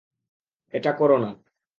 [0.73, 1.29] এটা করো না!